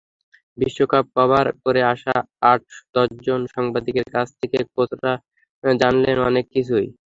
[0.57, 2.15] বিশ্বকাপ কাভার করে আসা
[2.51, 5.13] আট-দশজন সাংবাদিকের কাছ থেকে কোচরা
[5.63, 6.87] জানলেন অনেক কিছুই।